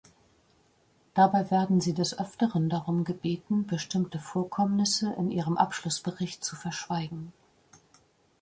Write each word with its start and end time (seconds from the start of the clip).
Dabei 1.13 1.51
werden 1.51 1.79
sie 1.79 1.93
des 1.93 2.17
Öfteren 2.19 2.69
darum 2.69 3.03
gebeten, 3.03 3.67
bestimmte 3.67 4.17
Vorkommnisse 4.17 5.13
in 5.13 5.29
ihrem 5.29 5.57
Abschlussbericht 5.57 6.43
zu 6.43 6.55
verschweigen. 6.55 7.33